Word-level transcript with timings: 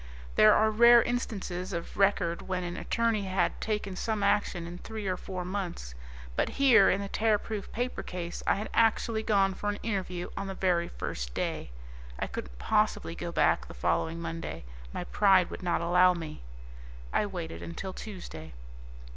There 0.35 0.55
are 0.55 0.71
rare 0.71 1.03
instances 1.03 1.73
of 1.73 1.95
record 1.95 2.41
when 2.47 2.63
an 2.63 2.75
attorney 2.75 3.25
had 3.25 3.61
taken 3.61 3.95
some 3.95 4.23
action 4.23 4.65
in 4.65 4.79
three 4.79 5.05
or 5.05 5.15
four 5.15 5.45
months. 5.45 5.93
But 6.35 6.49
here, 6.57 6.89
in 6.89 7.01
the 7.01 7.07
Tearproof 7.07 7.71
Paper 7.71 8.01
Case, 8.01 8.41
I 8.47 8.55
had 8.55 8.67
actually 8.73 9.21
gone 9.21 9.53
for 9.53 9.69
an 9.69 9.77
interview 9.83 10.31
on 10.35 10.47
the 10.47 10.55
very 10.55 10.87
first 10.87 11.35
day. 11.35 11.69
I 12.17 12.25
couldn't 12.25 12.57
possibly 12.57 13.13
go 13.13 13.31
back 13.31 13.61
on 13.61 13.67
the 13.67 13.75
following 13.75 14.19
Monday; 14.19 14.63
my 14.91 15.03
pride 15.03 15.51
would 15.51 15.61
not 15.61 15.81
allow 15.81 16.15
me. 16.15 16.41
I 17.13 17.27
waited 17.27 17.61
until 17.61 17.93
Tuesday. 17.93 18.53